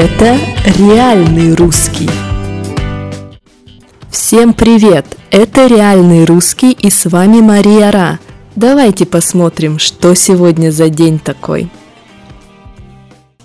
Это 0.00 0.38
реальный 0.78 1.56
русский. 1.56 2.08
Всем 4.08 4.54
привет! 4.54 5.04
Это 5.32 5.66
реальный 5.66 6.24
русский 6.24 6.70
и 6.70 6.88
с 6.88 7.06
вами 7.06 7.40
Мария 7.40 7.90
Ра. 7.90 8.20
Давайте 8.54 9.06
посмотрим, 9.06 9.80
что 9.80 10.14
сегодня 10.14 10.70
за 10.70 10.88
день 10.88 11.18
такой. 11.18 11.68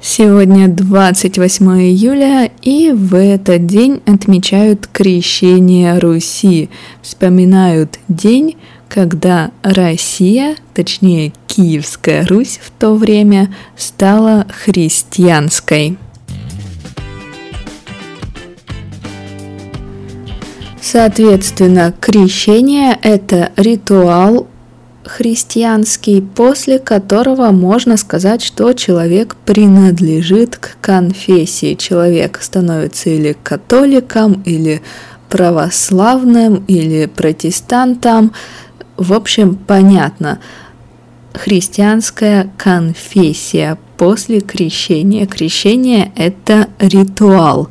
Сегодня 0.00 0.68
28 0.68 1.66
июля, 1.80 2.48
и 2.62 2.92
в 2.92 3.16
этот 3.16 3.66
день 3.66 4.00
отмечают 4.06 4.86
крещение 4.86 5.98
Руси. 5.98 6.70
Вспоминают 7.02 7.98
день, 8.06 8.56
когда 8.88 9.50
Россия, 9.64 10.54
точнее 10.74 11.32
Киевская 11.48 12.24
Русь 12.24 12.60
в 12.62 12.70
то 12.70 12.94
время, 12.94 13.52
стала 13.76 14.46
христианской. 14.64 15.98
Соответственно, 20.96 21.92
крещение– 22.00 22.98
это 23.02 23.52
ритуал 23.56 24.46
христианский, 25.04 26.22
после 26.22 26.78
которого 26.78 27.50
можно 27.50 27.98
сказать, 27.98 28.42
что 28.42 28.72
человек 28.72 29.36
принадлежит 29.44 30.56
к 30.56 30.78
конфессии. 30.80 31.74
Человек 31.74 32.38
становится 32.40 33.10
или 33.10 33.36
католиком, 33.42 34.40
или 34.46 34.80
православным, 35.28 36.64
или 36.66 37.04
протестантом. 37.04 38.32
В 38.96 39.12
общем, 39.12 39.54
понятно. 39.54 40.38
Христианская 41.34 42.50
конфессия 42.56 43.76
после 43.98 44.40
крещения. 44.40 45.26
Крещение– 45.26 46.10
это 46.16 46.68
ритуал. 46.78 47.68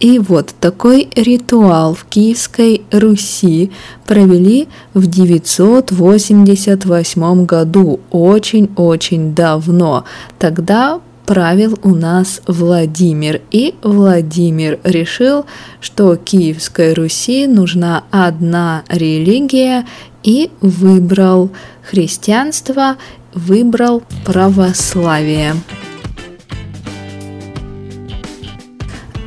И 0.00 0.18
вот 0.18 0.54
такой 0.60 1.08
ритуал 1.16 1.94
в 1.94 2.04
Киевской 2.04 2.82
Руси 2.92 3.72
провели 4.06 4.68
в 4.94 5.06
988 5.06 7.46
году, 7.46 7.98
очень-очень 8.10 9.34
давно. 9.34 10.04
Тогда 10.38 11.00
правил 11.26 11.78
у 11.82 11.94
нас 11.94 12.40
Владимир. 12.46 13.42
И 13.50 13.74
Владимир 13.82 14.78
решил, 14.82 15.44
что 15.80 16.16
Киевской 16.16 16.94
Руси 16.94 17.46
нужна 17.46 18.04
одна 18.10 18.84
религия 18.88 19.84
и 20.22 20.50
выбрал 20.62 21.50
христианство, 21.82 22.96
выбрал 23.34 24.02
православие. 24.24 25.52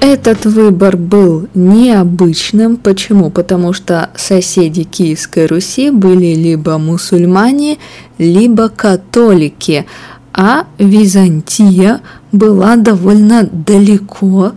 Этот 0.02 0.45
выбор 0.45 0.97
был 0.97 1.47
необычным. 1.53 2.77
Почему? 2.77 3.30
Потому 3.30 3.71
что 3.71 4.09
соседи 4.16 4.81
Киевской 4.81 5.45
Руси 5.45 5.91
были 5.91 6.33
либо 6.33 6.80
мусульмане, 6.80 7.77
либо 8.17 8.69
католики, 8.69 9.85
а 10.33 10.66
Византия 10.79 12.02
была 12.31 12.77
довольно 12.77 13.47
далеко, 13.52 14.53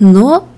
но 0.00 0.48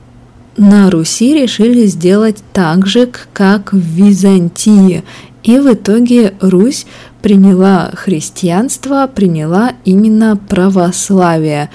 на 0.56 0.90
Руси 0.90 1.34
решили 1.34 1.84
сделать 1.84 2.42
так 2.54 2.86
же, 2.86 3.10
как 3.34 3.74
в 3.74 3.76
Византии. 3.76 5.04
И 5.42 5.58
в 5.58 5.74
итоге 5.74 6.32
Русь 6.40 6.86
приняла 7.20 7.90
христианство, 7.94 9.10
приняла 9.14 9.72
именно 9.84 10.36
православие. 10.36 11.68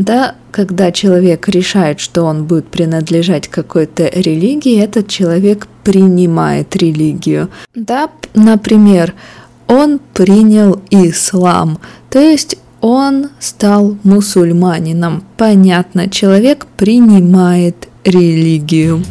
Да, 0.00 0.34
когда 0.50 0.90
человек 0.92 1.46
решает, 1.46 2.00
что 2.00 2.22
он 2.22 2.46
будет 2.46 2.68
принадлежать 2.68 3.48
какой-то 3.48 4.08
религии, 4.08 4.82
этот 4.82 5.08
человек 5.08 5.68
принимает 5.84 6.74
религию. 6.74 7.50
Да, 7.74 8.08
например, 8.32 9.12
он 9.66 10.00
принял 10.14 10.80
ислам, 10.88 11.80
то 12.08 12.18
есть 12.18 12.56
он 12.80 13.28
стал 13.40 13.98
мусульманином. 14.02 15.22
Понятно, 15.36 16.08
человек 16.08 16.66
принимает 16.78 17.88
религию. 18.02 19.04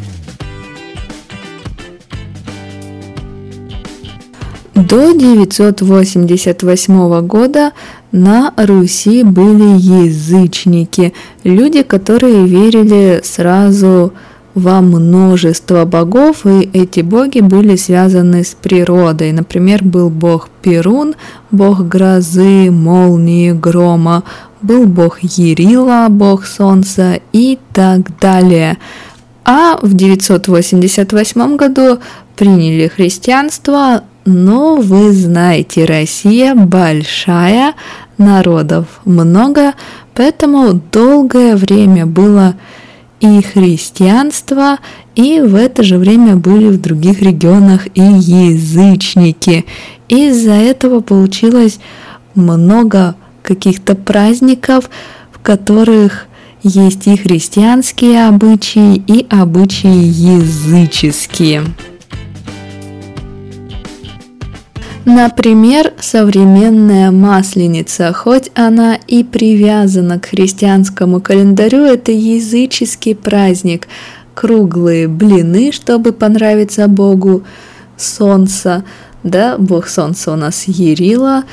До 4.73 5.11
988 5.11 7.27
года 7.27 7.73
на 8.11 8.53
Руси 8.57 9.23
были 9.23 9.77
язычники, 9.77 11.13
люди, 11.43 11.83
которые 11.83 12.47
верили 12.47 13.21
сразу 13.23 14.13
во 14.55 14.81
множество 14.81 15.85
богов, 15.85 16.45
и 16.45 16.69
эти 16.73 17.01
боги 17.01 17.39
были 17.39 17.75
связаны 17.75 18.43
с 18.43 18.55
природой. 18.55 19.31
Например, 19.31 19.83
был 19.83 20.09
бог 20.09 20.49
Перун, 20.61 21.15
бог 21.51 21.87
грозы, 21.87 22.71
молнии, 22.71 23.51
грома, 23.51 24.23
был 24.61 24.85
бог 24.87 25.19
Ерила, 25.21 26.07
бог 26.09 26.45
солнца 26.45 27.19
и 27.31 27.59
так 27.73 28.19
далее. 28.19 28.77
А 29.45 29.79
в 29.81 29.93
988 29.93 31.55
году 31.55 31.99
приняли 32.35 32.87
христианство, 32.87 34.03
но 34.25 34.75
вы 34.75 35.11
знаете, 35.11 35.85
Россия 35.85 36.55
большая, 36.55 37.73
народов 38.17 38.85
много, 39.05 39.73
поэтому 40.13 40.73
долгое 40.73 41.55
время 41.55 42.05
было 42.05 42.55
и 43.21 43.41
христианство, 43.41 44.77
и 45.15 45.41
в 45.41 45.55
это 45.55 45.83
же 45.83 45.97
время 45.97 46.35
были 46.35 46.69
в 46.69 46.79
других 46.79 47.21
регионах 47.21 47.87
и 47.93 48.01
язычники. 48.01 49.65
Из-за 50.07 50.53
этого 50.53 51.01
получилось 51.01 51.79
много 52.35 53.15
каких-то 53.43 53.95
праздников, 53.95 54.89
в 55.31 55.39
которых 55.39 56.27
есть 56.63 57.07
и 57.07 57.15
христианские 57.15 58.27
обычаи, 58.27 58.95
и 58.95 59.25
обычаи 59.29 59.87
языческие. 59.87 61.63
Например, 65.11 65.93
современная 65.99 67.09
масленица, 67.09 68.13
хоть 68.13 68.51
она 68.53 68.95
и 69.07 69.23
привязана 69.23 70.19
к 70.19 70.27
христианскому 70.27 71.19
календарю, 71.19 71.79
это 71.79 72.11
языческий 72.11 73.15
праздник. 73.15 73.87
Круглые 74.35 75.07
блины, 75.07 75.71
чтобы 75.71 76.13
понравиться 76.13 76.87
Богу, 76.87 77.43
солнца, 77.97 78.83
да, 79.23 79.57
Бог 79.57 79.87
солнца 79.87 80.31
у 80.31 80.35
нас 80.35 80.65
Ерила, 80.67 81.43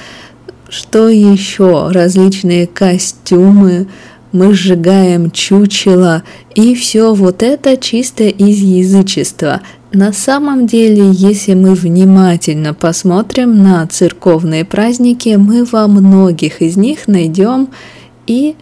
что 0.69 1.09
еще? 1.09 1.89
Различные 1.91 2.67
костюмы, 2.67 3.87
мы 4.37 4.55
сжигаем 4.55 5.31
чучело, 5.31 6.23
и 6.55 6.75
все 6.75 7.15
вот 7.15 7.43
это 7.43 7.77
чисто 7.77 8.25
из 8.25 8.59
язычества. 8.59 9.63
На 9.93 10.13
самом 10.13 10.67
деле, 10.67 11.11
если 11.11 11.55
мы 11.55 11.75
внимательно 11.75 12.75
посмотрим 12.75 13.63
на 13.63 13.87
церковные 13.87 14.65
праздники, 14.65 15.37
мы 15.37 15.65
во 15.65 15.87
многих 15.87 16.61
из 16.61 16.77
них 16.77 17.09
найдем 17.09 17.69
и 18.27 18.57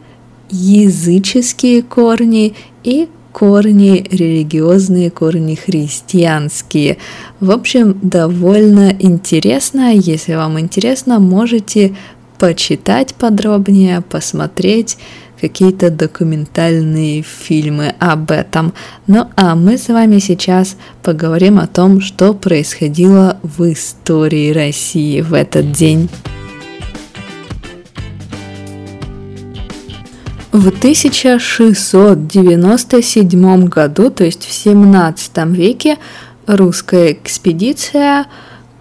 языческие 0.50 1.82
корни, 1.82 2.54
и 2.84 3.08
корни 3.32 4.06
религиозные, 4.10 5.10
корни 5.10 5.56
христианские. 5.56 6.98
В 7.40 7.50
общем, 7.50 7.98
довольно 8.00 8.94
интересно. 8.96 9.92
Если 9.92 10.34
вам 10.34 10.60
интересно, 10.60 11.18
можете 11.18 11.96
почитать 12.38 13.14
подробнее, 13.14 14.02
посмотреть 14.02 14.98
какие-то 15.44 15.90
документальные 15.90 17.20
фильмы 17.20 17.94
об 17.98 18.30
этом. 18.30 18.72
Ну 19.06 19.28
а 19.36 19.54
мы 19.54 19.76
с 19.76 19.88
вами 19.88 20.18
сейчас 20.18 20.78
поговорим 21.02 21.58
о 21.58 21.66
том, 21.66 22.00
что 22.00 22.32
происходило 22.32 23.36
в 23.42 23.70
истории 23.70 24.52
России 24.52 25.20
в 25.20 25.34
этот 25.34 25.72
день. 25.72 26.08
В 30.50 30.68
1697 30.68 33.64
году, 33.66 34.10
то 34.10 34.24
есть 34.24 34.46
в 34.46 34.50
17 34.50 35.44
веке, 35.48 35.98
русская 36.46 37.12
экспедиция 37.12 38.24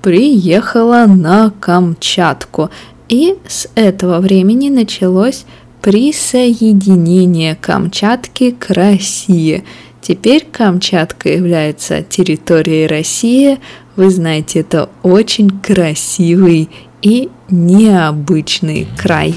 приехала 0.01 1.07
на 1.07 1.51
Камчатку. 1.59 2.69
И 3.09 3.35
с 3.47 3.67
этого 3.75 4.21
времени 4.21 4.69
началось 4.69 5.43
присоединение 5.83 7.55
Камчатки 7.55 8.51
к 8.51 8.69
России. 8.69 9.65
Теперь 10.01 10.47
Камчатка 10.49 11.29
является 11.29 12.01
территорией 12.01 12.87
России. 12.87 13.59
Вы 13.97 14.09
знаете, 14.09 14.61
это 14.61 14.89
очень 15.03 15.49
красивый 15.49 16.69
и 17.01 17.29
необычный 17.49 18.87
край. 18.97 19.35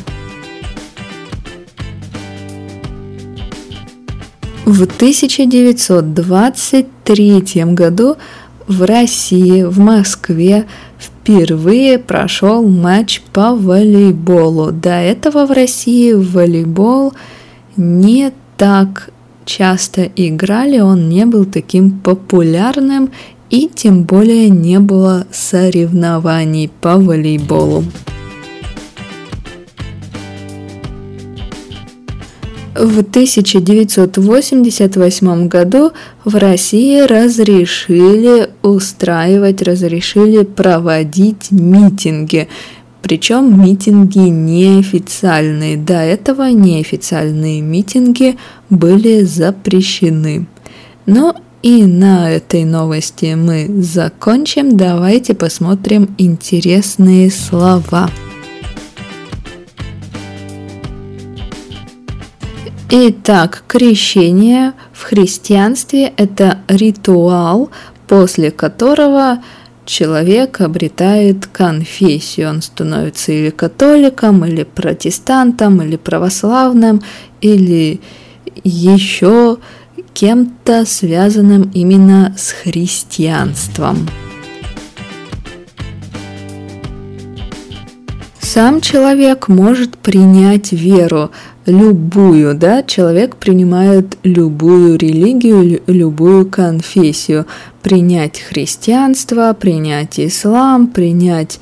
В 4.65 4.85
1923 4.85 7.65
году 7.75 8.17
в 8.69 8.83
России, 8.83 9.65
в 9.65 9.81
Москве 9.81 10.67
впервые 11.27 11.99
прошел 11.99 12.63
матч 12.63 13.21
по 13.33 13.57
волейболу. 13.57 14.71
До 14.71 14.91
этого 14.91 15.45
в 15.45 15.51
России 15.51 16.13
волейбол 16.13 17.15
не 17.77 18.31
так 18.57 19.11
часто 19.45 20.03
играли, 20.15 20.79
он 20.79 21.09
не 21.09 21.27
был 21.27 21.45
таким 21.45 21.99
популярным 21.99 23.11
и 23.51 23.69
тем 23.69 24.05
более 24.05 24.49
не 24.49 24.79
было 24.79 25.27
соревнований 25.33 26.71
по 26.81 26.97
волейболу. 26.97 27.83
В 32.79 33.01
1988 33.01 35.49
году 35.49 35.93
в 36.25 36.37
России 36.37 37.01
разрешили 37.01 38.51
устраивать, 38.63 39.63
разрешили 39.63 40.45
проводить 40.45 41.51
митинги. 41.51 42.49
Причем 43.01 43.65
митинги 43.65 44.19
неофициальные. 44.19 45.79
До 45.79 45.95
этого 45.95 46.51
неофициальные 46.51 47.63
митинги 47.63 48.37
были 48.69 49.23
запрещены. 49.23 50.47
Но 51.07 51.35
и 51.63 51.85
на 51.85 52.31
этой 52.31 52.65
новости 52.65 53.35
мы 53.37 53.83
закончим. 53.83 54.77
Давайте 54.77 55.33
посмотрим 55.35 56.15
интересные 56.19 57.31
слова. 57.31 58.11
Итак, 62.89 63.65
крещение 63.67 64.73
в 64.93 65.03
христианстве– 65.03 66.13
это 66.17 66.59
ритуал, 66.69 67.71
после 68.07 68.53
которого 68.53 69.43
человек 69.85 70.61
обретает 70.61 71.47
конфессию. 71.47 72.49
Он 72.49 72.63
становится 72.63 73.33
или 73.33 73.51
католиком, 73.51 74.45
или 74.45 74.63
протестантом, 74.63 75.83
или 75.83 75.97
православным, 75.97 77.03
или 77.41 78.01
еще 78.63 79.59
кем-то 80.15 80.85
связанным 80.87 81.69
именно 81.75 82.37
с 82.39 82.53
христианством. 82.53 84.09
Сам 88.41 88.81
человек 88.81 89.49
может 89.49 89.99
принять 89.99 90.71
веру, 90.71 91.33
любую, 91.67 92.55
да, 92.55 92.83
человек 92.83 93.37
принимает 93.37 94.17
любую 94.23 94.97
религию, 94.99 95.83
любую 95.87 96.47
конфессию, 96.47 97.47
принять 97.83 98.41
христианство, 98.41 99.55
принять 99.59 100.19
ислам, 100.19 100.87
принять, 100.89 101.61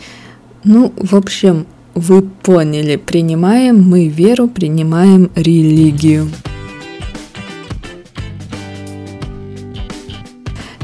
ну, 0.63 0.93
в 0.97 1.15
общем, 1.15 1.67
вы 1.95 2.23
поняли, 2.23 2.97
принимаем 2.97 3.83
мы 3.83 4.09
веру, 4.09 4.49
принимаем 4.49 5.31
религию. 5.35 6.29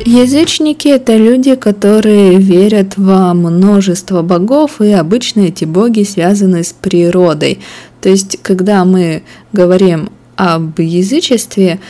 Язычники– 0.07 0.89
это 0.89 1.17
люди, 1.17 1.55
которые 1.55 2.39
верят 2.39 2.97
во 2.97 3.35
множество 3.35 4.23
богов, 4.23 4.81
и 4.81 4.93
обычно 4.93 5.41
эти 5.43 5.67
боги 5.67 6.05
связаны 6.05 6.65
с 6.65 6.73
природой. 6.73 7.61
То 8.01 8.09
есть, 8.09 8.39
когда 8.43 8.85
мы 8.85 9.23
говорим 9.53 10.11
об 10.37 10.81
язычестве, 10.81 11.81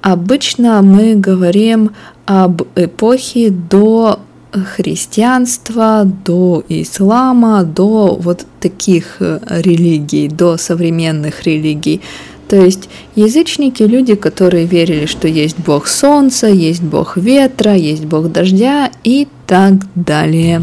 обычно 0.00 0.82
мы 0.82 1.14
говорим 1.14 1.90
об 2.26 2.62
эпохе 2.76 3.50
до 3.50 4.20
христианства, 4.76 6.04
до 6.24 6.64
ислама, 6.68 7.64
до 7.64 8.16
вот 8.20 8.46
таких 8.60 9.16
религий, 9.20 10.28
до 10.28 10.56
современных 10.56 11.44
религий. 11.44 12.00
То 12.48 12.56
есть 12.56 12.88
язычники– 13.14 13.82
люди, 13.84 14.16
которые 14.16 14.66
верили, 14.66 15.06
что 15.06 15.28
есть 15.28 15.56
бог 15.58 15.86
солнца, 15.86 16.48
есть 16.48 16.82
бог 16.82 17.16
ветра, 17.16 17.76
есть 17.76 18.04
бог 18.04 18.32
дождя 18.32 18.90
и 19.04 19.28
так 19.46 19.74
далее. 19.94 20.60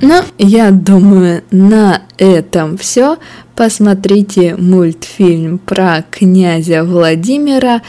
Ну, 0.00 0.22
я 0.38 0.70
думаю, 0.70 1.42
на 1.50 2.02
этом 2.18 2.78
все. 2.78 3.18
Посмотрите 3.56 4.54
мультфильм 4.56 5.58
про 5.58 6.04
князя 6.08 6.84
Владимира 6.84 7.82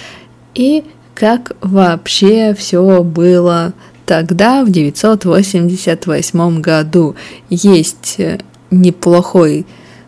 и 0.56 0.84
как 1.14 1.52
вообще 1.62 2.56
все 2.58 3.04
было 3.04 3.74
тогда, 4.06 4.64
в 4.64 4.72
988 4.72 6.62
году. 6.62 7.16
Есть 7.50 8.16
э, 8.18 8.40
неплохой, 8.72 9.68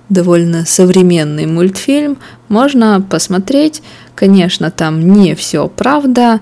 довольно 0.09 0.65
современный 0.65 1.45
мультфильм, 1.45 2.17
можно 2.47 2.99
посмотреть. 3.07 3.83
Конечно, 4.15 4.71
там 4.71 5.13
не 5.13 5.35
все 5.35 5.67
правда, 5.67 6.41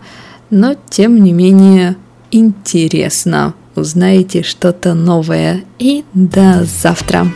но 0.49 0.75
тем 0.89 1.21
не 1.21 1.33
менее 1.33 1.97
интересно. 2.31 3.55
Узнаете 3.79 4.43
что-то 4.43 4.93
новое. 4.93 5.63
И 5.79 6.03
до 6.13 6.65
завтра! 6.65 7.27